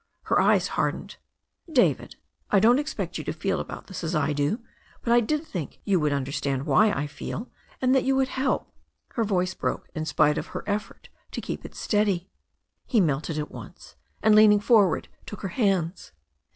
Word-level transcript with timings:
Her 0.23 0.41
eyes 0.41 0.69
hardened. 0.69 1.17
"David, 1.71 2.15
I 2.49 2.59
don't 2.59 2.79
expect 2.79 3.19
you 3.19 3.23
to 3.23 3.31
feel 3.31 3.59
about 3.59 3.85
this 3.85 4.03
as 4.03 4.15
I 4.15 4.33
do, 4.33 4.61
but 5.03 5.13
I 5.13 5.19
did 5.19 5.43
think 5.45 5.79
you 5.85 5.99
would 5.99 6.11
understand 6.11 6.65
why 6.65 6.91
I 6.91 7.05
feel, 7.05 7.51
and 7.83 7.93
that 7.93 8.03
you 8.03 8.15
would 8.15 8.29
help" 8.29 8.71
Her 9.15 9.23
voice 9.23 9.53
broke 9.53 9.89
in 9.93 10.05
spite 10.05 10.39
of 10.39 10.47
her 10.57 10.63
effort 10.65 11.09
to 11.33 11.39
keep 11.39 11.63
it 11.65 11.75
steady. 11.75 12.31
He 12.87 12.99
melted 12.99 13.37
at 13.37 13.51
once, 13.51 13.95
and, 14.23 14.33
leaning 14.33 14.59
forward, 14.59 15.07
took 15.27 15.41
her 15.41 15.49
hands. 15.49 16.13